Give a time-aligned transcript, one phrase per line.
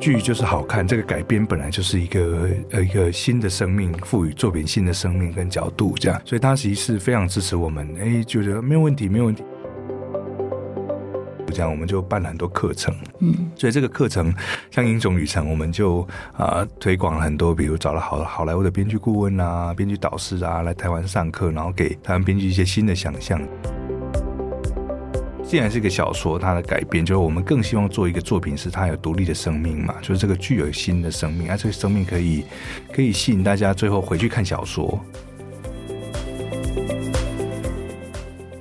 [0.00, 9.42] 剧就是好看，这个改编本来就是一个呃一个新的生命，赋予作品新的生命跟角度，这样，所以他其实是非常支持我们，哎，觉得没有问题，没有问题。
[11.50, 14.32] 这样我们就办了很多课程，嗯，所以这个课程
[14.70, 16.02] 像《英雄旅程》，我们就
[16.34, 23.40] 啊、呃、推广了很多，比如找了好好莱坞的编剧顾问啊、编剧导师啊来台湾上课，然后给台湾编剧一些新的想象。
[25.48, 32.44] 既然是一个小说，它的改编就是我们更希望做一个作品，是它有独立的生命嘛，就是这个具有新的生命，而、啊、这个生命可以
[32.92, 35.00] 可以吸引大家最后回去看小说。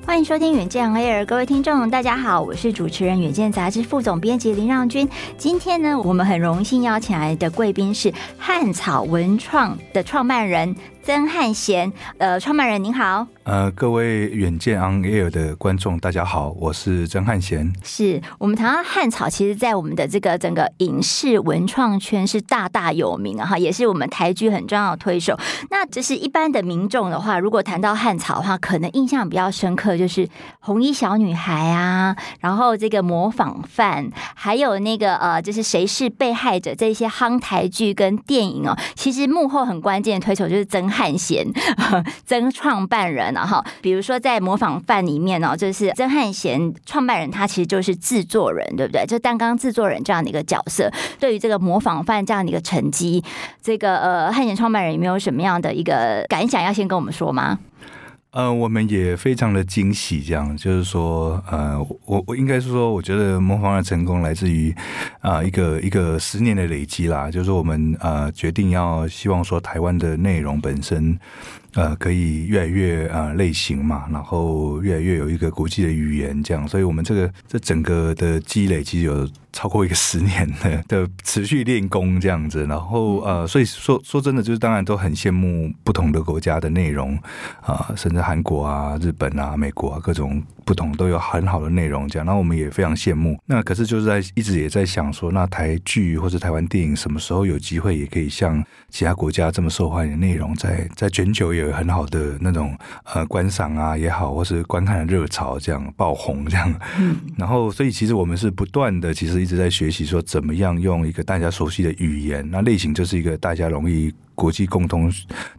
[0.05, 5.07] 欢迎收听《远见 Air》，各位听众，大家好，我是主持人《远见》杂志副总编辑林让君。
[5.37, 10.73] 今天呢，我们很荣幸邀请来的贵宾是汉草文创的创办人。
[11.03, 17.71] 曾汉贤，呃，创办人您好，呃，各位远见 On Air 的观众，大家好，我是曾汉贤。
[17.81, 25.39] 是我们谈到汉草，其实，在我们的这个整个影视文创圈是大大有名，哈，也是我们台剧很重要的推手。
[25.69, 30.27] 那这是一般的民众的话，如果谈到汉草的话，可能印象比较深刻就是
[30.59, 40.85] 红衣小女孩啊，然后这个模仿犯，还有那个呃，就是谁是被害者这些夯台剧跟电影哦，其实幕后很关键的推手就是曾。
[40.89, 41.45] 汉贤，
[42.25, 49.05] 曾创办人啊哈，比如说在模仿犯里面呢，就是曾汉贤创办人，他其实就是制作人，对不对？
[49.05, 50.91] 就蛋糕制作人这样的一个角色。
[51.19, 53.23] 对于这个模仿犯这样的一个成绩，
[53.61, 57.59] 这个呃汉贤创办人有没有什么样的一个感想要先跟我们说吗？
[58.31, 64.75] 呃，我们也非常的惊喜，这样就是说，呃，我我应该是说，我觉得模仿的成功来自于
[65.21, 71.17] 啊、一个一个十年的累积啦，就是我们呃决定要希望说台湾的内容本身。
[71.73, 87.15] 呃，可以越来越呃类型嘛，然后越来越有一个国际的语言这样，所以我们这个这整个的积累其实有超过一个十年的 的持续练功这样子，然后呃，所以说说真的，就是当然都很羡慕不同的国家的内容
[87.61, 93.39] 啊、呃，甚至韩国啊、日本啊、美国啊各种不同都有很好的内容这样，那我们也非常羡慕。
[93.45, 101.67] 那可是就是在一直也在想说，那台剧或者台湾电影什么时候有机会也可以像其他国家这么受欢迎的内容，在在全球也。
[101.77, 115.09] 很好的那种呃观赏啊也好，或是观看的热潮这样爆红这样，嗯，然后所以其实我们是不断的，其实一一直在学习说怎么样用一个大家熟悉的语言，那类型就是一个大家容易国际共通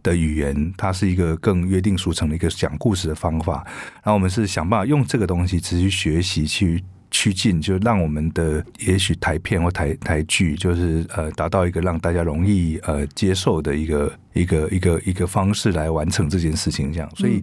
[0.03, 3.65] 的语言，它是一个更约定俗成的一个讲故事的方法。
[3.95, 6.83] 然后我们是想办法用这个东西持续学习去。
[7.11, 17.09] 趋近，就让我们的也许台片或台台剧，就是呃达到一个让大家容易呃接受的一个一个一个一个方式来完成这件事情，这样。
[17.15, 17.41] 所以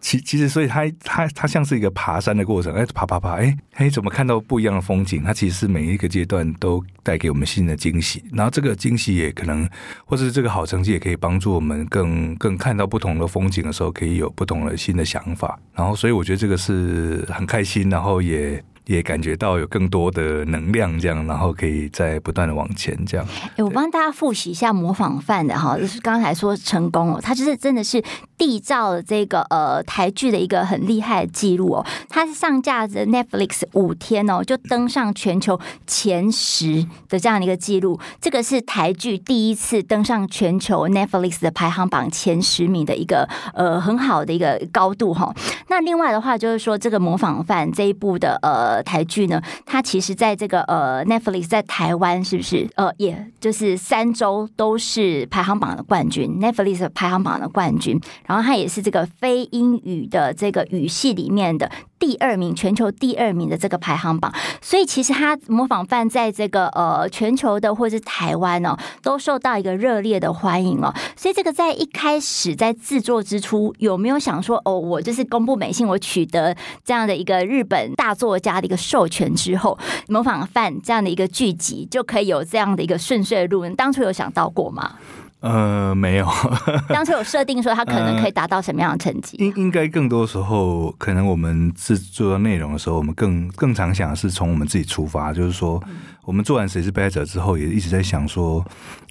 [0.00, 5.22] 其其实，所以它它它像是一个爬山的过程，哎，爬爬爬，哎哎，怎么看到不一样的风景？
[5.22, 9.68] 它其实是每一个阶段都带给我们新的惊喜，然后这个惊喜也可能，
[10.04, 15.58] 或者是这个好成绩也可以帮助我们更更看到不同的风景的时候，可以有不同的新的想法。
[15.74, 18.62] 然后，所以我觉得这个是很开心，然后也。
[18.88, 23.26] 也感觉到有更多的能量，这样，然后可以再不断的往前，这样。
[23.54, 28.02] 哎，我帮大家复习一下模仿犯的哈，就是刚才说成功了，他就是真的是
[28.38, 31.86] 缔造了这个呃台剧的一个很厉害的记录哦。
[32.08, 45.30] 他是上架的 Netflix 五天哦，就登上全球前十的这样的一个记录，这个是台剧第一次登上全球 Netflix 的排行榜前十名的一个呃很好的一个高度哈。
[45.68, 48.77] 那另外的话就是说，这个模仿犯这一部的呃。
[48.82, 61.70] 台剧呢，它其实在这个呃 Netflix 在台湾是不是呃，也就是三周都是排行榜的冠军，Netflix 排行榜的冠军，然后它也是这个非英语的这个语系里面的。
[61.98, 70.94] 第二名，全球第二名的这个排行榜，所以其实他模仿犯在这个呃全球的或是台湾哦，都受到一个热烈的欢迎哦。
[71.16, 83.66] 所以这个在一开始在制作之初，有没有想说哦，我就是公布美信，我取得这样的一个日本大作家的一个授权之后，模仿犯这样的一个剧集就可以有这样的一个顺遂的路？
[83.66, 84.94] 你当初有想到过吗？
[85.40, 86.26] 呃，没有。
[86.88, 89.36] 当初有设定说他可能可以达到什么样的成绩？
[89.38, 95.82] 应应该更多时候，可能我们制作内容的时候，我们更更常想的是从我们自己出发，就是说。
[96.28, 98.62] 我们做完《谁是被害者》之后，也一直在想说，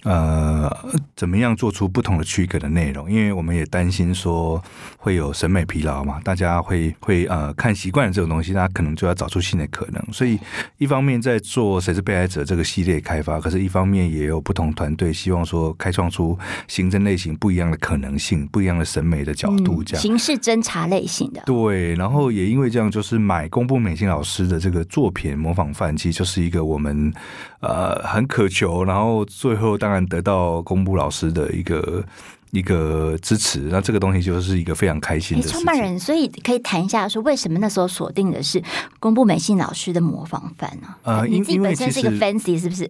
[0.04, 0.70] 呃，
[1.16, 3.10] 怎么样做出不同的区隔的内容？
[3.10, 4.62] 因为我们也担心说
[4.96, 10.00] 会有审美疲劳嘛，大家会会呃看习惯了这种东西，那可能就要找出新的可能。
[10.12, 10.38] 所以
[10.76, 16.38] 一方面在做《谁是被害者》这个系列开发，可是一方面也有不同团队希望说开创出
[16.68, 21.42] 刑侦类型不一样的可能性，不一样的审美的角度，这样、嗯、刑事侦查类型的。
[21.44, 27.07] 对，然后也因为这样，就是买宫部美心老师的这个作品《模仿犯》，其实就是一个我们。
[27.60, 32.04] 呃很渴求，然后最后当然得到公布老师的一个。
[32.50, 35.62] 一个支持，那这个东西就是一个非常开心的事情。
[35.62, 38.62] 创办人，所以可以谈一下，说为什么那时候锁定的是
[38.98, 40.88] 宫部美信老师的模仿犯呢？
[41.02, 42.88] 呃，你自己本身是一个 fancy 是不是？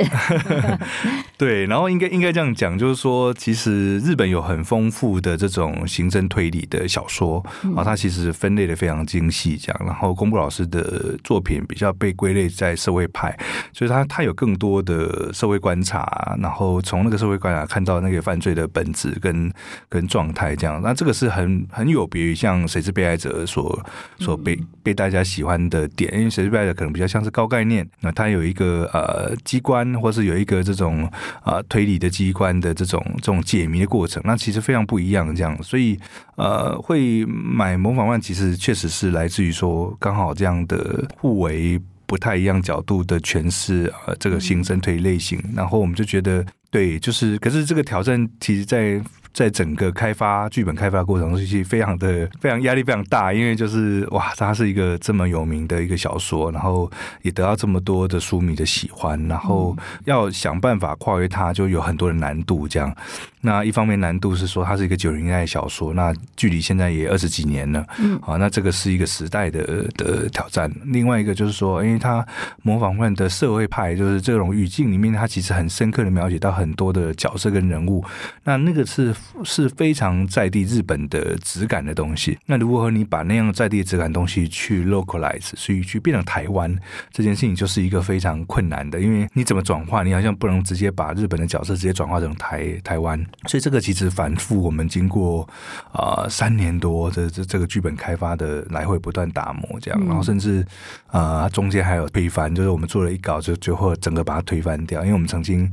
[1.36, 7.44] 对，然后应该应该这样讲，就是说，其实日本有很丰富的这种刑侦推理的小说
[7.76, 9.82] 啊，它其实分类的非常精细，这样。
[9.86, 13.36] 然后宫部老师的作品比较被归类在社会派，
[13.72, 19.47] 所以他他有更多的社会观察，然后从那个社会观察看到那个犯罪的本质跟。
[19.88, 23.78] 跟状态这样，那这个是很很有别于像谁是被害者所
[24.18, 31.04] 所被被大家喜欢的点，因为谁是被害者可能比较像是高概念，那它有一个呃机关，或是有一个这种
[31.42, 35.98] 啊、呃、推理的机关的这种这种解谜的过程，那其实非常不一样这样，所以
[36.36, 49.00] 呃会买模仿万，其实确实是来自于说刚好这样的互为不太一样角度的诠释呃这个刑侦推理类型，然后我们就觉得对，就是可是这个挑战其实在。
[49.38, 56.90] 在整个开发剧本开发过程中，其实非常的非常压力非常大，因为就是哇，它是一个这么有名的一个小说，然后
[57.22, 59.76] 也得到这么多的书迷的喜欢，然后
[60.06, 62.66] 要想办法跨越它，就有很多的难度。
[62.66, 62.92] 这样，
[63.40, 70.68] 那一方面难度是说它是一个九零年代小说，那距离现在也二十几年了，嗯，好，那这个是一个时代的的挑战。
[70.86, 72.26] 另外一个就是说，因为它
[72.64, 78.04] 模仿犯的社会派，就是这种语境里面，它其实很深刻的描写到很多的角色跟人物，
[78.42, 79.14] 那那个是。
[79.44, 82.38] 是非常在地日本的质感的东西。
[82.46, 86.74] 那如果你把那样在地质感的东西去 localize，所以去变成台湾
[87.12, 89.00] 这件事情，就是一个非常困难的。
[89.00, 93.18] 因为你怎么转化，你好像不能直接把日本的角色直接转化成台台湾。
[93.46, 95.48] 所以这个其实反复，我们经过
[95.92, 100.64] 啊、呃、三年多的这这个剧本开发的来回不断打磨，这样，然后甚至
[101.06, 105.70] 啊、呃、中间还有推翻，就是我们做了一稿就最后整个把它推翻掉，因为我们曾经。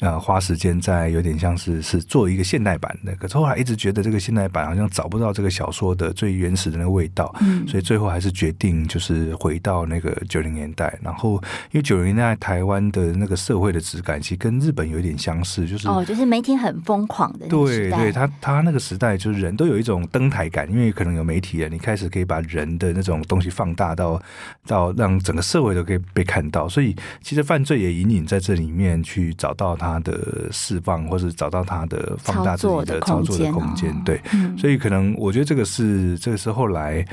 [0.00, 10.98] 呃，花时间在有点像是是做一个现代版的，可是后来一直觉得这个现代版好像找不到这个小说的最原始的那个味道，嗯，所以最后还是决定就是回到那个九零年代。
[11.02, 11.34] 然后
[11.70, 24.18] 因为九零年代台湾的那个社会的质感其实跟日本有一点相似，就是哦，就是媒体很疯狂的，对对，他他那个时代就是人都有一种登台感，因为可能有媒体了，你开始可以把人的那种东西放大到
[24.66, 29.89] 到让整个社会都可以被看到，所以其实犯罪也隐隐在这里面去找到他。
[29.92, 34.20] 他的释放，或是找到他的放大自己的操作的空间，对，
[34.56, 37.04] 所以可能我觉得这个是这个是后来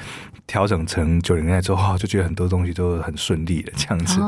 [0.45, 4.21] 调整成九零年代之后， 就觉得很多东西都很顺利的这样子，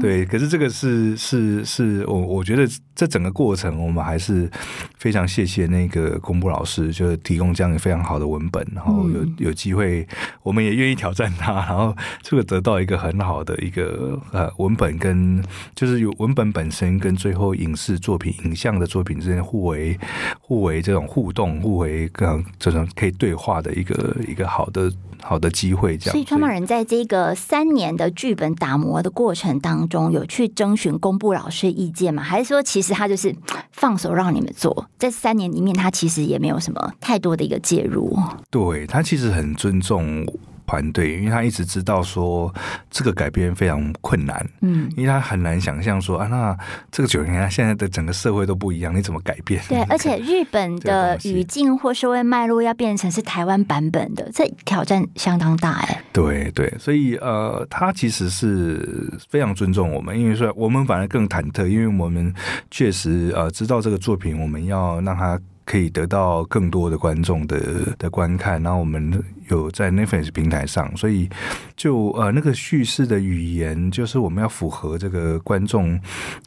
[0.00, 0.24] 对。
[0.24, 4.50] 可是这个是是是我我觉得这整个过程，我们还是
[4.96, 10.06] 非常谢谢那个公布老师，就是提供这样一个非常好的文本，然后有有机会，
[10.42, 15.42] 我们也愿意挑战他， 然后这个得到一个很好的一个呃文本，跟
[15.74, 17.89] 就是有文本本身跟最后影视。
[17.98, 19.98] 作品、影像的作品之间互为、
[20.40, 24.92] 互为这种互动、互为更这种可以对话的一个一个好的
[25.22, 25.96] 好的机会。
[25.96, 32.22] 这样，所以创办人在这个三年的剧本打磨的过程当中，有去征询公布老师意见吗？
[32.22, 33.34] 还是说，其实他就是
[33.72, 34.88] 放手让你们做？
[34.98, 38.16] 在三年里面，他其实也没有什么太多的一个介入。
[38.50, 40.26] 对，他其实很尊重。
[40.70, 42.54] 团队，因为他一直知道说
[42.88, 46.56] 这个改编非常困难，嗯，因为他很难想象说啊，那
[46.92, 49.60] 这个九零年现在的整个社会都不一样，你怎么改变？
[49.68, 56.00] 对， 而且日本的语境或社会脉络要变成是台湾版本的，这挑战相当大哎。
[56.12, 62.32] 对对，所以呃，他其实是非常尊重我们，因为说我们反而更忐忑，因为我们
[62.70, 65.36] 确实呃知道这个作品，我们要让他
[65.70, 69.22] 可以得到更多的观众的的观看，然后我们。
[69.50, 71.28] 有在 Netflix 平台上，所以
[71.76, 76.00] 就呃那个叙事的语言，就是我们要符合这个观众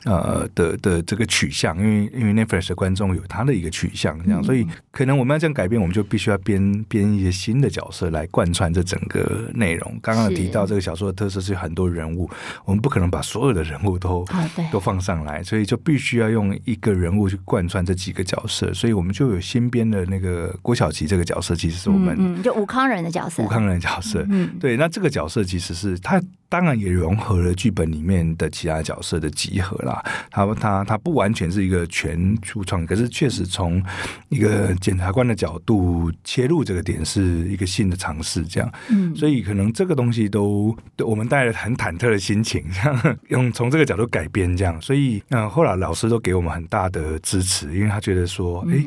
[0.06, 10.00] 呃的的这个取向，因为因为 Netflix 的观众有他的一个取向，这样，所以可能我们要这样改变，我们就必须要编编一些新的角色来贯穿这整个内容。
[10.02, 12.30] 刚刚有提到这个小说的特色是很多人物，
[12.64, 14.26] 我们不可能把所有的人物都
[14.72, 22.84] 都放上来，所以就必须要用一个人物去贯穿这几个角色，所以我们就有新编的那个郭晓琪这个角色，其实是我们嗯，嗯就武康。
[22.90, 26.22] 人的角色，武康人的角色，嗯，对，那这个角色其实是他。
[26.54, 30.06] 当然也融合了剧本里面的其他角色的集合啦。
[30.30, 33.84] 他他他不完全是一个全初创，可是确实从
[34.30, 38.72] 一个检察官的角度切入这个点是一个新的尝试，这样。
[38.90, 44.80] 嗯，所以可能这个东西都我们带着很忐忑的心情，这样用从这个角度改编这样。
[44.80, 48.86] 所以嗯，后来老师都给我们很大的支持，因为他觉得说，哎，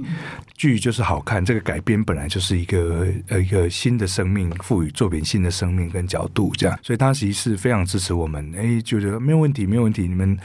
[0.55, 6.79] 剧就是好看，这个改编本来就是一个呃一个新的生命，赋予作品新的生命跟角度，这样。
[6.81, 7.56] 所以他其实是。
[7.57, 10.39] 是非常支持我们，哎，觉得没有问题，没有问题，你们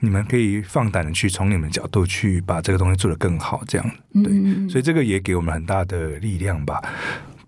[0.00, 6.82] 你们可以放胆的去从你们角度去把这个东西做得更好，这样，对，嗯、所以这个也给我们很大的力量吧。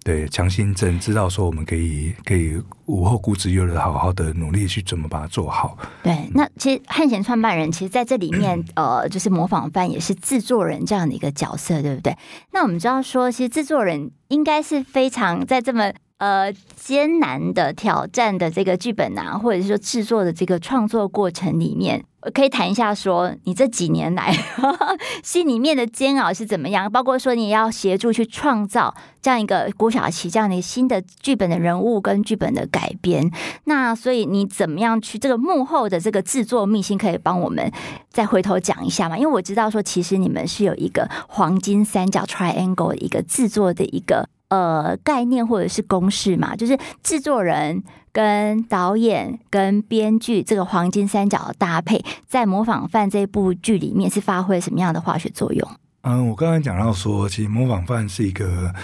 [0.03, 5.77] 对，强心针知道说我们可以可以无后顾之忧的好好的努力去怎么把它做好。
[6.03, 12.17] 对，那其实汉贤创办人其实在这里面， 呃，就是模仿犯也是制作人这样的一个角色，对不对？
[12.53, 15.93] 那我们知道说，其实制作人应该是非常在这么。
[16.21, 24.31] 呃，艰难的挑战的这个剧本啊，或者是说制作的这个创作过程里面，可以谈一下说，你这几年来
[25.25, 26.93] 心里面的煎熬是怎么样？
[26.93, 33.31] 包括说你要协助去创造这样一个郭晓琪这样的新的剧本的人物跟剧本的改编，
[33.65, 37.73] 那所以你怎么样去这个幕后的这个制作秘辛，可以帮我们
[38.11, 39.17] 再回头讲一下吗？
[39.17, 44.29] 因为我知道说，其实你们是有一个黄金三角 （triangle） 一个制作的一个。
[44.51, 55.71] 呃，概念或者是公式嘛，就是制作人跟导演跟编剧这个黄金三角的搭配，在《模仿犯》这部剧里面是发挥什么样的化学作用？
[56.03, 58.75] 嗯，我刚才讲到说，其实《模仿犯》是一个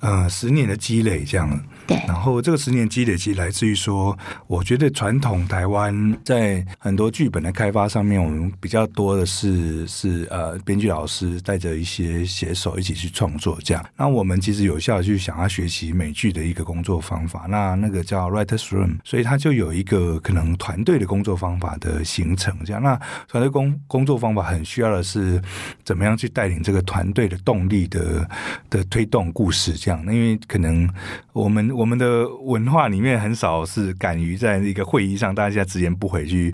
[0.00, 1.60] 呃十年的积累，这样。
[1.86, 4.16] 对，然后这个十年积累其实来自于说，
[4.48, 13.84] 我觉得传统台湾在很多剧本的开发上面，我们比较多的是是呃编剧老师带着一些写手一起去创作这样。
[13.96, 22.82] 那我们其实有效去想要学习美剧的一个工作方法，那那个叫 Writers Room，所以它就有一个可能团队的工作方法的形成这样。
[22.82, 25.40] 那团队工工作方法很需要的是
[25.84, 28.28] 怎么样去带领这个团队的动力的
[28.68, 30.02] 的推动故事这样。
[30.04, 30.88] 那因为可能
[31.32, 36.52] 我们我们的文化里面很少是敢于在一个会议上大家直言不讳去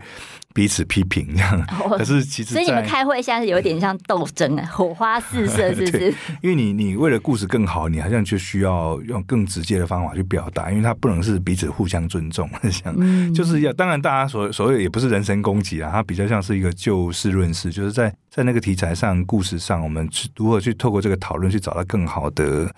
[0.52, 1.66] 彼此批评这样。
[1.96, 6.14] 可是其实，所以你们开会现在是有点像斗争啊，火花四射，是不是？
[6.42, 12.94] 因为你你为了故事更好，你好像就需要用更直接的方法去表达，因为它不能是彼此互相尊重，像
[13.32, 22.70] 就是要当然大家所所谓也不是人身攻击啊，它比较像是一个就事论事，就是在在那个题材上、故事上，我们去如何去透过这个讨论去找到更好的。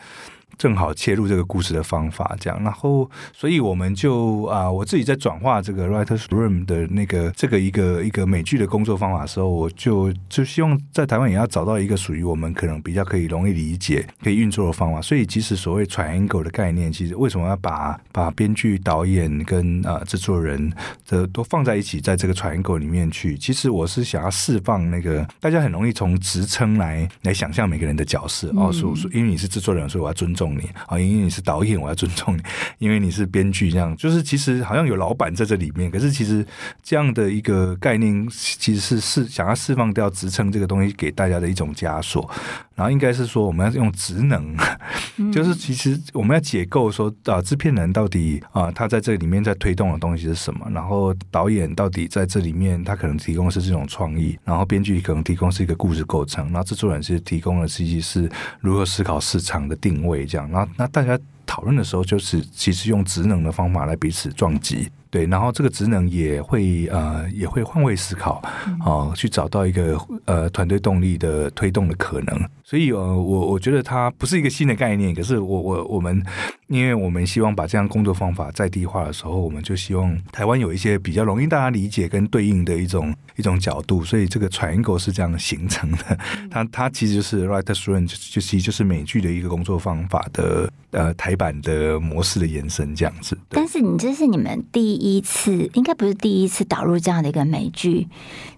[0.56, 15.00] 正好切入这个故事的方法，这样，然后，所以我们就啊，我自己在转化这个 Writers Room 的那个这个一个一个美剧的工作方法的时候，我就就希望在台湾也要找到一个属于我们可能比较可以容易理解、可以运作的方法。
[15.00, 20.72] 所以，其实所谓 Triangle 的概念，其实为什么要把把编剧、导演跟啊制作人
[21.08, 23.36] 的都放在一起，在这个 Triangle 里面去？
[23.36, 30.43] 其实我是想要释放那个大家很容易从职称来来想象每个人的角色哦，说说，因为你是制作人，所以我要尊重。
[30.52, 32.40] 你 啊，因为你是导演，我要尊重你；
[32.78, 35.90] 因为你是编剧，这样就是其实好像有老板在这里面。
[35.90, 36.44] 可是其实
[36.82, 42.28] 这样的一个概念，其实是是想要释放掉职称这个东西给大家的一种枷锁。
[42.74, 44.56] 然后应该是说，我们要用职能，
[45.32, 50.68] 就是其实我们要解构说啊，制片人到底啊，他在这里面在推动的东西是什么？
[50.72, 60.50] 然后导演到底在这里面，他可能提供的是这种创意，然后编剧可能提供是一个故事构成，然后制作人是提供的其实是如何思考市场的定位这样。
[60.50, 64.90] 然后那大家讨论的时候，就是其实用职能的方法来彼此撞击。
[65.14, 68.42] 对，然后这个职能也会呃也会换位思考，
[68.84, 72.50] 哦、呃，去找到一个呃团队动力的推动的可能。
[72.64, 76.20] 所以呃我我觉得它不是一个新的概念，可是我我我们
[76.66, 84.02] 因为我们希望把这样工作方法在地化的时候，我们就希望台湾有一些比较容易大家理解跟对应的一种一种角度。
[84.02, 86.18] 所以这个 Triangle 是这样形成的，
[86.50, 93.38] 它它其实就是 Writers Room 就其实就是美剧的一个工作方法的呃台版的模式的延伸这样子。
[93.50, 95.03] 但是你这是你们第一。
[95.04, 98.08] 第一次应该不是第一次导入这样的一个美剧，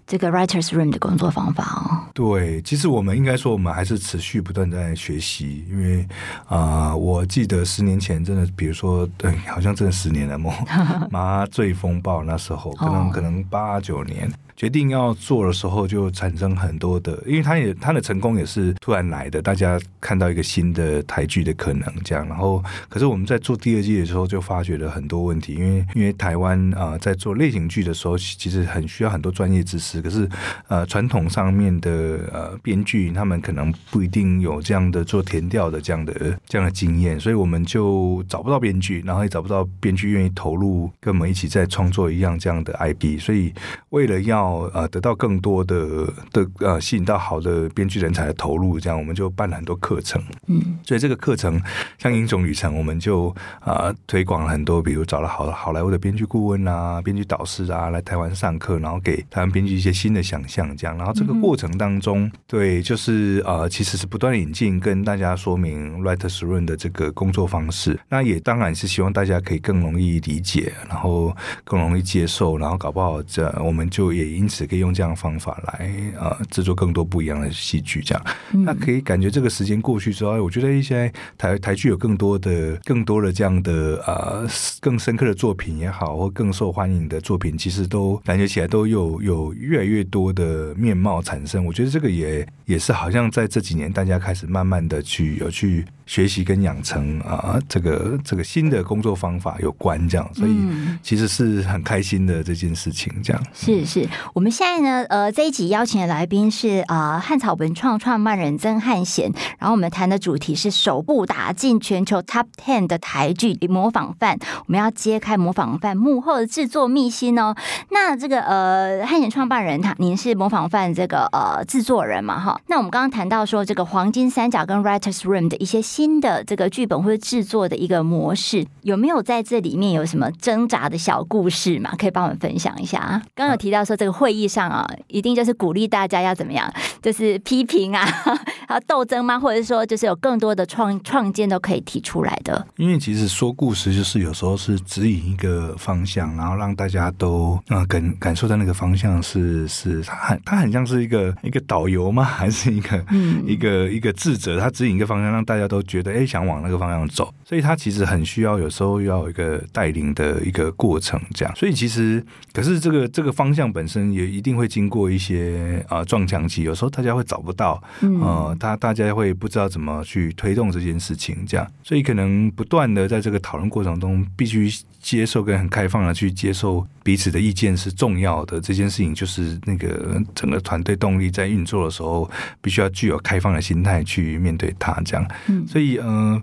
[0.06, 2.06] 这个 Writers Room 的工作方法哦。
[2.14, 5.64] 对，其实我们应该说，我们还是持续不断在学习。
[5.68, 6.02] 因为
[6.46, 10.52] 啊、呃，我记得十年前真的，比如说，对，好像真的十年了嘛，
[11.10, 14.30] 麻醉风暴那时候，可能可能八九年。
[14.56, 30.28] 决定要做的时候，就产生很多的，因为他也他的成功也是突然来的，大家看到一个新的台剧的可能这样，然后可是我们在做第二季的时候就发觉了很多问题，因为因为台湾啊、呃、在做类型剧的时候，其实很需要很多专业知识，可是
[30.68, 31.90] 呃传统上面的
[32.32, 43.52] 呃编剧他们可能不一定有这样的做填调的这样的这样的经验，所以我们就找不到编剧，然后也找不到编剧愿意投入跟我们一起在创作一样这样的 IP，所以
[43.90, 50.22] 为了要呃，得到更多的的呃，吸引到好的编剧人才的投入，这样我们就办了很多课程。
[50.46, 51.60] 嗯，所以这个课程
[51.98, 53.28] 像《英雄旅程》，我们就
[53.60, 60.98] 啊、呃、推广了很多，比如找了好好莱坞的编剧顾问啊、编剧导师啊来台湾上课，然后给台湾编剧一些新的想象，这样。
[60.98, 67.98] 然后这个过程当中，对，就是呃，其实是不断引进，跟大家说明 Writers writers room 的这个工作方式。
[68.08, 78.00] 那也当然是希望大家可以更容易理解，然后更容易接受，然后搞不好这我们就也因此可以用这样的方法来呃制作更多不一样的戏剧。
[78.02, 84.46] 这样，嗯、那可以感觉这个时间过去之后，我觉得现在台台剧有更多的更多的这样的呃
[84.80, 91.64] 更深刻的作品也好，或更受欢迎的作品，其实都感觉起来都有有越越来越多的面貌产生。
[91.66, 95.84] 我觉得这个也也是好像在这几年大家开始慢慢的去有去。
[96.06, 100.56] 学习跟养成啊，这个这个新的工作方法有关，这样，所以
[101.02, 103.42] 其实是很开心的这件事情，这样。
[103.52, 117.56] 是是，我们现在呢，呃，这一集邀请的来宾是啊，汉草文创创办人曾汉贤，然后我们谈的主题是首部打进全球 Top Ten 的台剧《模仿犯》，我们要揭开模仿犯幕后的制作秘辛哦。
[117.90, 122.38] 那这个呃，汉贤创办人他，您是模仿犯这个呃制作人嘛？
[122.38, 125.82] 哈，那我们刚刚谈到说这个黄金三角跟 Writers Room 的一些。
[125.96, 131.90] 新的这个剧本或者制作的一个模式，有没有在这里面有什么挣扎的小故事嘛？
[131.96, 133.22] 可以帮我们分享一下啊？
[133.34, 138.04] 刚刚有提到说这个会议上啊，一定就是鼓励大家要怎么样， 就是批评啊，
[138.68, 139.40] 还有斗争吗？
[139.40, 142.66] 或者是说，就是有更多的创创建都可以提出来的？
[142.76, 152.22] 因为其实说故事就是有时候是指引一个方向，然后让大家都啊感感受到那个方向是是它很它很像是一个一个导游吗？
[152.22, 154.60] 还是一个、嗯、一个一个智者？
[154.60, 155.82] 他指引一个方向，让大家都。
[155.86, 161.56] 觉得哎，想往那个方向走，所以他其实很需要有时候要有一个带领的一个过程，这样。
[161.56, 171.66] 所以其实，可是这个这个方向本身也一定会经过一些啊、呃、撞墙期，有时候大家会找不到，呃，大大家会不知道怎么去推动这件事情，这样。
[171.82, 174.68] 所以可能不断的在这个讨论过程中，必须
[175.06, 178.60] 接受跟很开放的去接受彼此的意见是重要的。
[178.60, 182.28] 这件事情就是那个整个团队动力在运作的时候，
[182.60, 185.24] 必须要具有开放的心态去面对它，这样。
[185.46, 185.64] 嗯。
[185.68, 186.42] 所以，嗯、呃，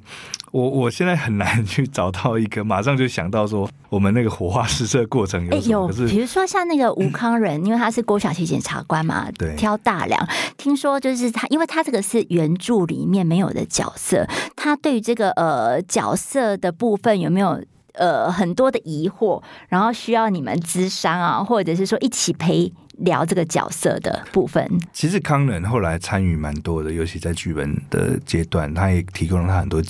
[0.51, 5.69] 我我现在很难去找到一个，马上就想到说，我们那个火花试射过程有什么？
[5.69, 10.29] 有，比如说像那个吴康仁，嗯、因为他是郭小琪检察官嘛，对，挑大梁。
[10.55, 17.61] 听说就是他，因为他这个是原著里面没有的角色，他对于这个呃角色的部分有没有
[17.93, 22.73] 呃很多的疑惑，然后需要你们咨商啊，或者是说一起陪。
[22.99, 29.81] 聊这个角色的部分，其实康仁后来参与蛮多的，尤其在剧本的阶段，他也提供了他很多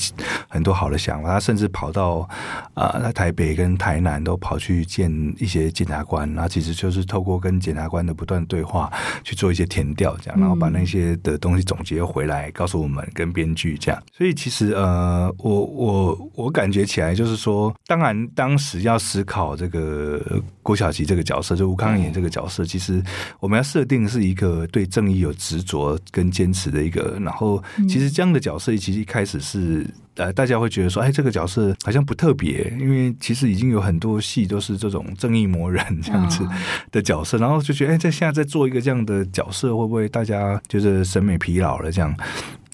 [0.48, 1.34] 很多好的想法。
[1.34, 2.28] 他甚至跑到
[2.74, 8.92] 啊，在、呃、台北跟台南都跑去见一些检察官，然后其实就是透过跟检察官的不断对话
[9.24, 14.02] 去做一些填调，这样，然后把那些的东西总结回来，告诉我们跟编剧这样。
[14.18, 22.93] 所以其实呃，我我我感觉起来就是说，当然当时要思考这个郭晓琪这个角色，就吴康仁演这个角色，其实。
[23.40, 36.48] 我们要设定是一个对正义有执着跟坚持的一个，然后其实这样的角色其实一开始是呃，大家会觉得说，哎，这个角色好像不特别，因为其实已经有很多戏都是这种正义魔人这样子
[36.92, 42.16] 的角色，然后就觉得，哎，在现在在做一个这样的角色，会不会大家就是审美疲劳了这样？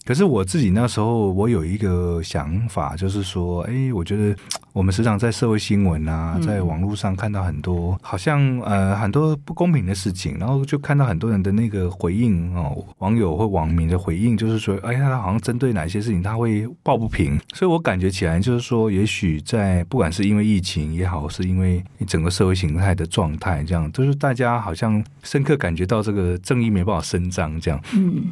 [0.09, 4.35] 可是我自己那时候，我有一个想法，就是说，哎，我觉得
[4.73, 28.23] 我们时常在社会新闻啊，在网络上看到很多，好像呃很多不公平的事情，然后就看到很多人的那个回应哦，网友或网民的回应，就是说，哎呀，他好像针对哪些事情他会抱不平，所以我感觉起来就是说，也许在不管是因为疫情也好，是因为整个社会形态的状态这样，就是大家好像深刻感觉到这个正义没办法伸张这样，嗯。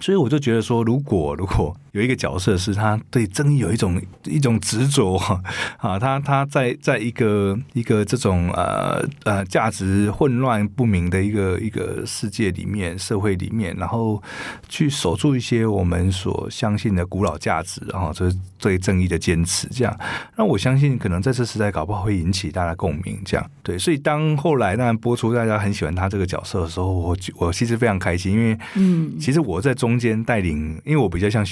[0.00, 5.16] 所以我就觉得说，如果如果有一个角色是他对正义有一种一种执着
[5.78, 14.22] 啊，他他在在一个一个这种呃呃价值混乱不明的一个一个世界里面社会里面，然后
[14.68, 19.98] 去守住一些我们所相信的古老价值，然后这是对正义的坚持，这样，
[20.36, 23.76] 那我相信可能在这时代搞不好会引起大家共鸣，这样对。
[23.76, 29.96] 所以当后来那播出，大家很喜欢他这个角色的时候，我我其实非常开心，因为嗯，其实我在中。
[29.96, 31.46] 间带领，因为我比较像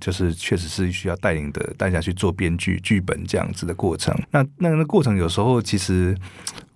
[0.00, 4.14] 就是确实是需要带领的大家去做编剧剧本这样子的过程。
[4.30, 6.16] 那那个过程有时候其实。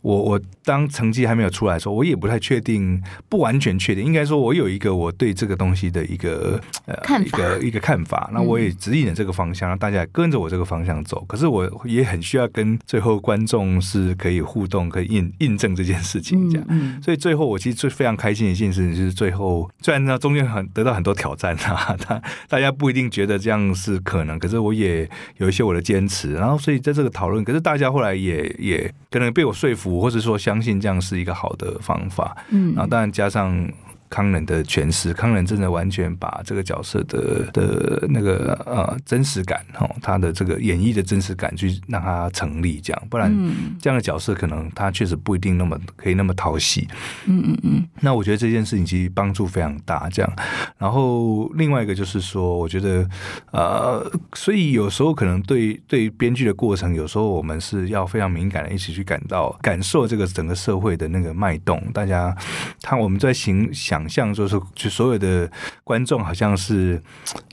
[0.02, 4.04] 我我当成绩还没有出来的时候，我也不太确定，不完全确定。
[4.04, 8.28] 应该说，我有一个我对这个东西的一个呃看法，一个一个看法。
[8.32, 11.24] 那我也指引了这个方向，让大家跟着我这个方向走。
[11.28, 16.66] 可是我也很需要跟最后观众是可以互动，可以印印证这件事情这样。
[16.68, 17.02] 嗯嗯。
[17.02, 26.32] 所以最后我其实最非常开心的一件事情就是最后，虽然呢中间很得到很多挑战啊， 大大家不一定觉得这样是可能，可是我也有一些我的坚持。
[26.32, 29.91] 然后所以在这个讨论，可是大家后来也也可能被我说服。
[30.00, 33.68] 或者说相信这样是一个好的方法，嗯，然后当然加上
[34.12, 43.34] 康仁的诠释，康仁真的完全把这个角色的的那个呃真实感哦，他的这个演绎的真实感去让他成立，这样，不然
[43.80, 46.86] 这样的角色可能他确实不一定那么可以那么讨喜。
[47.24, 47.88] 嗯嗯嗯。
[48.02, 50.30] 那我觉得这件事情其实帮助非常大，这样。
[50.76, 53.08] 然后另外一个就是说，我觉得
[53.52, 61.82] 呃，所以有时候可能对对编剧的过程，有时候我们是要非常敏感的，一起去感到感受这个整个社会的那个脉动。
[61.94, 62.36] 大家
[62.82, 65.50] 他我们在行想象，就是就所有的
[65.84, 67.02] 观众好像是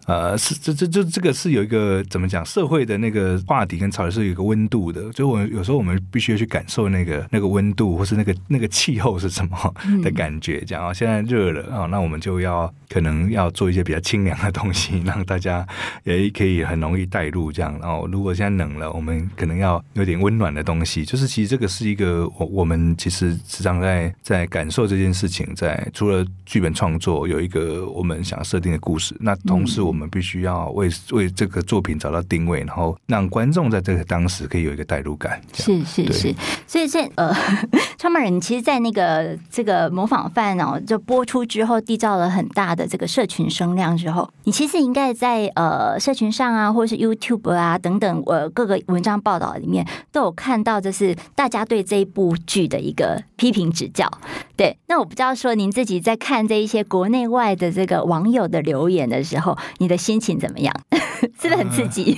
[0.09, 5.07] 呃，是这这这这个是有一个怎么讲，社会的那个话题跟潮流是有一个温度的。
[5.13, 10.63] 就我有时候我们必须要去感受那个那个温度，或是那个那个气候是什么 的感觉。
[10.65, 15.63] 这样啊，现在热了啊，那我们就要可能要做一些比较清凉的东西，让大家
[16.03, 17.77] 也可以很容易带入这样。
[17.79, 21.05] 然后如果现在冷了，我们可能要有点温暖的东西。
[21.05, 35.41] 就是其实这个是一个我我们其实时常在在感受这件事情，在除了剧本创作有一个我们想设定的故事，那同时我们必须要为为这个作品找到定位，然后让观众在这个当时可以有一个代入感。
[35.53, 36.35] 是是是，
[36.67, 37.33] 所以这呃，
[37.97, 54.09] 创办人其实，在那个这个模仿犯哦，就播出之后，缔造了很大的这个社群声量之后，你其实应该在呃社群上啊，或者是 YouTube 啊等等呃各个文章报道里面都有看到，就是大家对这一部剧的一个批评指教。
[54.55, 60.73] 对，那我不知道说您自己在看这一些国内外的这个网友的留言的时候，你的心情怎么样？
[61.41, 62.17] 是不是很刺激？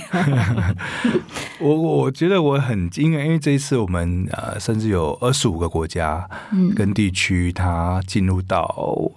[1.58, 6.28] 我我觉得我很惊讶，因为这一次我们呃，甚至有二十五个国家
[6.76, 8.62] 跟地区，它进入到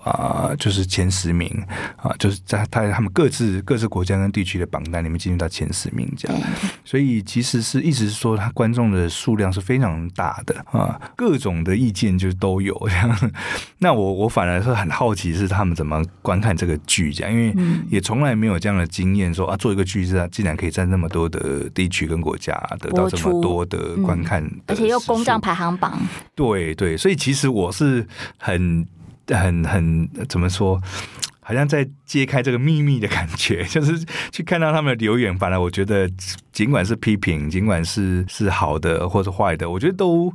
[0.04, 1.48] 啊、呃，就是前十名
[1.98, 6.42] 啊，就是在他他们各自各自国家跟地区的榜单里面进入到前十名这样。
[6.84, 13.32] 所以其实是一直说，他观众的数量是非常大的啊，各种的意见就都有这样。
[13.80, 17.56] 那我我反而是很好奇，是他们怎么观看这个剧这样，因为
[17.90, 19.76] 也从来没有这样的经验，说啊做。
[19.76, 26.00] 一个剧是啊，竟然可以在那么多的地区跟国家得到这么多的观看的、嗯，而且又攻占排行榜。
[26.34, 28.88] 对对，所以其实我是很
[29.28, 30.82] 很很怎么说，
[31.42, 35.38] 好像在揭开这个秘密的感觉， 就是去看到他们的留言。
[35.38, 36.10] 反而我觉得，
[36.54, 40.34] 尽管是批评，尽管是是好的或者坏的，我觉得都。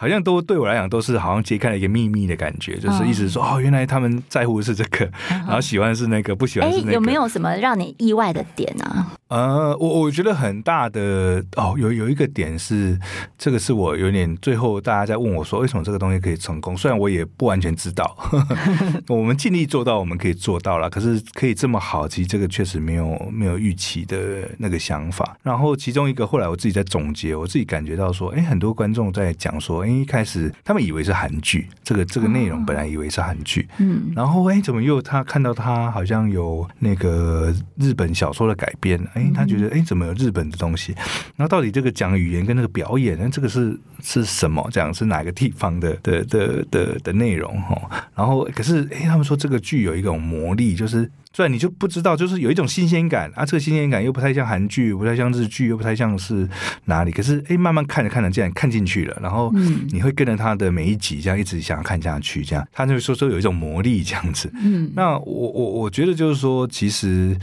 [0.00, 6.92] 好像都对我来讲都是好像揭开了一个秘密的感觉，就是一直说哦，原来他们在乎的是这个，然后喜欢的是那个，不喜欢是那个。
[6.92, 9.12] 有没有什么让你意外的点啊？
[9.30, 12.98] 呃，我我觉得很大的哦，有有一个点是
[13.38, 18.16] 这个是我有点最后大家在问我说为什么这个东西可以成功，虽然我也不完全知道，
[19.08, 25.36] 我们尽力做到我们可以做到了，可是可以这么好，其实这个确实没有没有预期的那个想法。
[25.44, 40.94] 然后其中一个后来我自己在总结，我自己感觉到说，哎，很多观众在讲说，哎一开始他们以为是韩剧，这个这个内容本来以为是韩剧，嗯，然后哎，怎么又他看到他好像有那个日本小说的改编，哎，他觉得哎，怎么有日本的东西？
[41.36, 44.66] 然后到底这个讲语言跟那个表演，那这个是是什么？
[44.72, 47.60] 这样是哪个地方的的的的的内容？
[47.62, 51.10] 哈，然后可是哎，他们说这个剧有一种魔力，就是。
[51.32, 56.46] 虽然你就不知道，就是有一种新鲜感啊，这个新鲜感又不太像韩剧，不太像日剧，又不太像是
[56.86, 57.12] 哪里。
[57.12, 59.48] 可是，哎，慢慢看着看着，竟然看进去了，然后
[59.92, 64.52] 你会跟着他的每一集这样一直想要看下去，这样他就说说有一种魔力这样子。
[64.60, 67.36] 嗯，那我我我觉得就是说，其实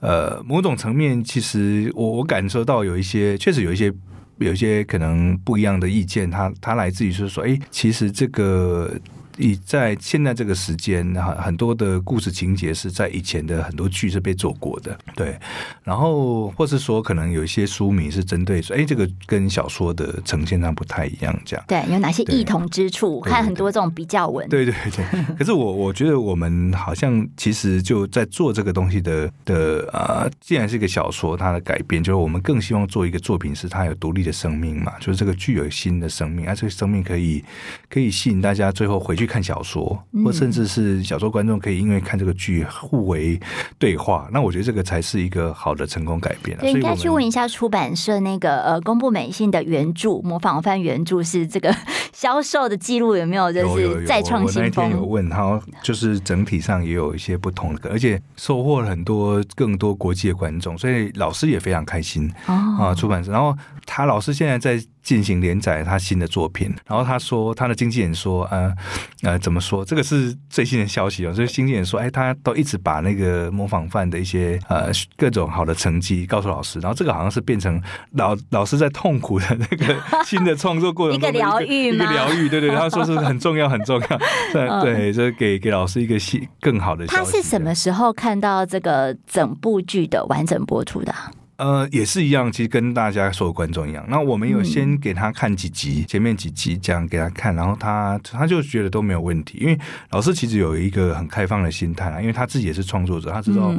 [0.00, 3.92] 呃，某种层面，其实我我感受到有一些，确实有一些
[4.38, 8.92] 有一些可能不一样的意见，它它来自于是说，哎，其实这个。
[9.40, 15.36] 以在现在这个时间，很很多的故事情节是在以前的很多剧是被做过的，对。
[15.82, 21.64] 然后或是说，可能有一些书迷是针对说，哎，这个跟小说的呈现上不太一样，这样。
[21.66, 23.20] 对，有哪些异同之处？
[23.22, 24.46] 看很多这种比较文。
[24.48, 25.04] 对对对。
[25.38, 37.42] 可是我我觉得我们好像其实就在做这个东西的的啊、呃，既然是一个小说，它的改编，就是我们更希望做一个作品，是它有独立的生命嘛，就是这个具有新的生命，而、啊、这个生命可以
[37.88, 39.29] 可以吸引大家最后回去。
[39.30, 43.38] 看小说，或甚至是小说观众可以因为看这个剧互为
[43.78, 46.58] 对话，那我觉得这个才是一个好的成功改编。
[46.58, 51.72] 对，应该去问一下出版社那个呃，公布美信的原著《模仿犯》原著是这个
[52.12, 53.52] 销售的记录有没有？
[53.52, 54.84] 就是再创新风。
[54.86, 62.92] 有有有，我那天有问他，就是整体上也有一些不同的，而且收获了很多更多国际的观众，所以老师也非常开心啊。
[62.94, 66.74] 出版社，然后他老师现在在进行连载他新的作品。
[66.86, 68.74] 然后他说，他的经纪人说，呃
[69.22, 69.84] 呃，怎么说？
[69.84, 71.32] 这个是最新的消息哦。
[71.32, 76.78] 所以经纪人说，哎，他都一直把那个模仿犯的一些呃各种好的成绩告诉老师。
[76.80, 77.80] 然后这个好像是变成
[78.12, 82.48] 老老师在痛苦的那个新的创作过程中一个疗愈，一个疗愈。
[82.48, 84.18] 对对，他说是很重要，很重要。
[84.52, 87.06] 对对，这给给老师一个新更好的。
[87.06, 91.14] 他是什么时候看到这个整部剧的完整播出的？
[91.60, 94.02] 呃，也是一样，其实跟大家所有观众一样。
[94.08, 99.58] 那我们有先给他看几集，嗯、前面几集这样给他看，然后他他就觉得都没有问题。
[99.60, 99.78] 因为
[100.10, 103.74] 老师其实有一个很开放的心态啊，因为他自己也是创作者，他知道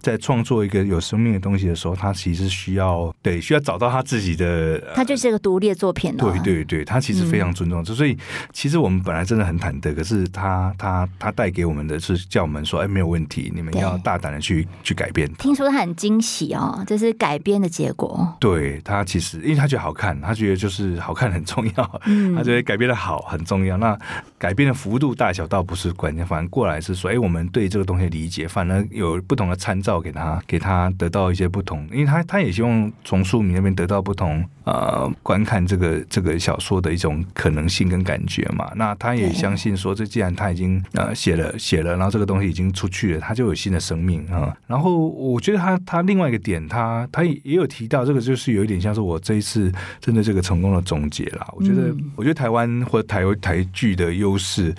[0.00, 4.80] 在创作一个有生命的东西的时候，他其实需要对需要找到他自己的。
[4.94, 6.24] 他就是一个独立的作品了。
[6.24, 8.16] 对对对，他其实非常尊重，嗯、所以
[8.54, 15.30] 其实我们本来真的很忐忑，可是他他他带给我们的是叫我们说，哎，没有问题，你们要大胆的去去改变。
[15.34, 23.76] 听说他很惊喜哦，就是改编的结果，对他其实，因为他觉得好看，他觉得就是好看很重要，嗯，他觉得改编的好很重要。
[23.76, 23.98] 那
[24.38, 38.70] 改编的幅度大小倒不是关键，反正过来是说，哎，我们对这个东西的理解，反而有不同的参照给他，给他得到一些不同，因为他他也希望从书迷那边得到不同，呃，观看这个这个小说的一种可能性跟感觉嘛。
[38.76, 44.54] 那他也相信说，这既然他已经呃写了写了，然后这个东西已经出去了，他就有新的生命啊。
[44.66, 47.40] 然后我觉得他他另外一个点，他他也。
[47.46, 51.46] 也有提到这个，就是有一点像是我这一次真的这个成功的总结啦。
[51.52, 54.74] 我觉得，我觉得台湾或台台剧的优势。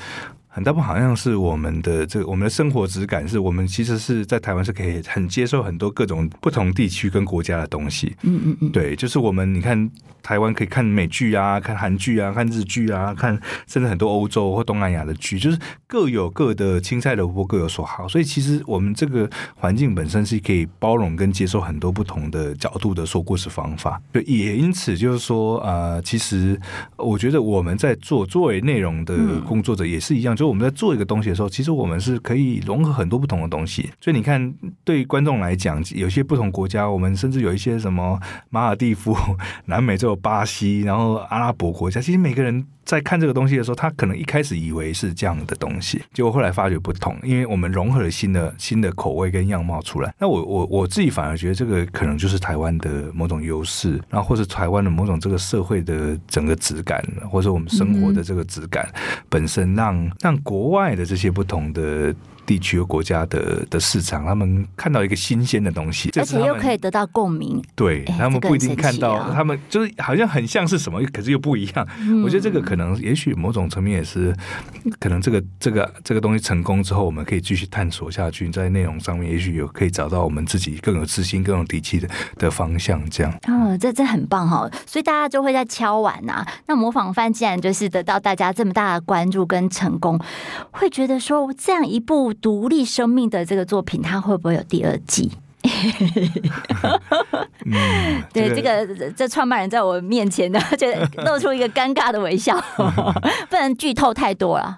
[0.58, 8.16] 很大部分好像是我们的这个我们的生活质感，是我们其实是在台湾是可以很接受很多各种不同地区跟国家的东西。
[8.24, 9.78] 嗯嗯嗯，对，就是我们你看
[10.28, 18.06] 台湾可以看美剧啊，看韩剧啊，看日剧啊，看甚至很多欧洲或东南亚的剧，就是各有各的青菜萝卜各有所好。
[18.10, 24.02] 所以其实我们这个环境本身是可以包容跟接受很多不同的角度的说故事方法。
[24.12, 26.60] 对，也因此就是说，呃，其实
[26.98, 33.90] 我觉得我们在做作为内容的工作者也是一样，就是我们在做一个东西的时候，其实我们是可以融合很多不同的东西。
[34.02, 39.16] 所以你看，对观众来讲，有些不同国家，我们甚至有一些什么马尔地夫、
[39.68, 42.66] 南美洲巴西，然后阿拉伯国家，其实每个人。
[42.88, 50.16] 在看这个东西的时候，他可能一开始以为是这样的东西，结果后来发觉不同，因为我们融合了新的新的口味跟样貌出来。
[50.18, 58.90] 那我我我自己反而觉得这个可能就是台湾的某种优势，然后或者台湾的某种这个社会的整个质感，或者我们生活的这个质感
[59.28, 62.16] 本身让，让让国外的这些不同的。
[62.48, 67.62] 地区和国家的的市场，他们看到一个新鲜的东西，而且又可以得到共鸣。
[67.76, 71.86] 对，欸、他们不一定看到，啊、他们就是好像很像是什么，可是又不一样。
[72.00, 74.34] 嗯、我觉得这个可能，也许某种层面也是，
[75.02, 82.98] 可能这个这个这个东西成功之后，我们可以继续探索下去，在内容上面，也许有可以找到我们自己更有自信、更有底气的的方向。
[83.10, 84.70] 这样，哦，这这很棒哈！
[84.86, 86.48] 所以大家就会在敲碗呐、啊。
[86.68, 90.18] 那模仿犯既然就是得到大家这么大的关注跟成功，
[90.72, 92.34] 会觉得说这样一部。
[92.40, 95.32] 独立生命的这个作品，它会不会有第二季？
[97.66, 100.88] 嗯，对，这个这创办人在我面前呢，就
[101.24, 102.58] 露出一个尴尬的微笑，
[103.50, 104.78] 不能剧透太多了。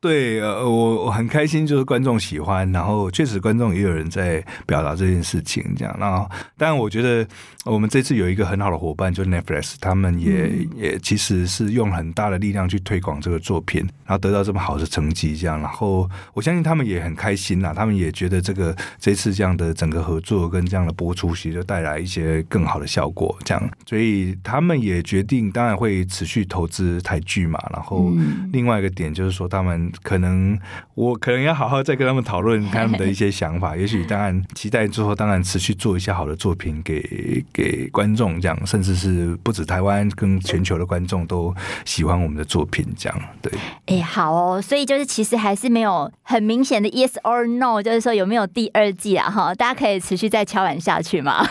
[0.00, 5.92] 对，呃，我我很开心，就是观众喜欢，然后确实观众也有人在表达这件事情，这样。
[5.98, 7.26] 然后，当然，我觉得
[7.64, 15.60] 我们这次有一个很好的伙伴，就是 Netflix，他们也、嗯、也其实是用很大的力量去推广这个作品，然后得到这么好的成绩，这样。
[15.60, 23.70] 然后，我相信他们也很开心啦，他们也觉得这个这次这样的整个合作跟这样的播出，其实就带来一些更好的效果，这样。
[23.84, 27.58] 所以他们也决定，当然会持续投资台剧嘛。
[27.72, 28.12] 然后，
[28.52, 29.87] 另外一个点就是说，他们。
[30.02, 30.58] 可能
[30.94, 43.52] 我可能要好好再跟他们讨论他们的一些想法， 也许当然期待之后，当然持续做一些好的作品给给观众，这样甚至是不止台湾跟全球的观众都喜欢我们的作品，这样对。
[43.86, 49.30] 哎、欸，好哦，所以就是其实还是没有很明显的 yes or no，就是说有没有第二季啊？
[49.30, 51.46] 哈，大家可以持续再敲碗下去嘛。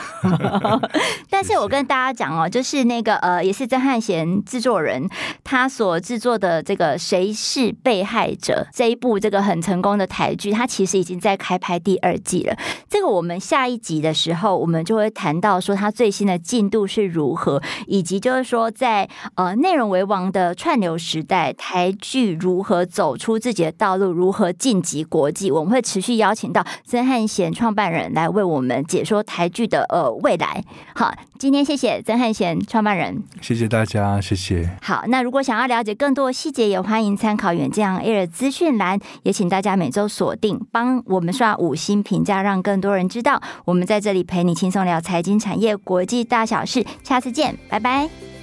[1.29, 5.07] 但是我跟大家讲哦，就是那个呃，也是曾汉贤制作人
[5.43, 12.55] 他所制作的这个谁是被害者这一部这个很成功的台剧，它其实已经在开拍第二季了。
[12.89, 25.51] 这个我们下一集的时候，我们就会谈到说它最新的进度是如何，以及就是说在呃内容为王的串流时代，台剧如何走出自己的道路，如何晋级国际。
[25.51, 30.63] 我们会持续邀请到曾汉贤创办人来为我们解说台剧的呃未来。
[30.95, 34.69] 好，今天谢谢曾汉贤创办人，谢谢大家，谢谢。
[34.81, 46.85] 好，那如果想要了解更多的细节，也欢迎参考远见 Air 的资讯栏，也请大家每周锁定，帮我们刷五星评价，让更多人知道我们在这里陪你轻松聊财经产业国际大小事。
[47.03, 48.36] 下次见，拜拜。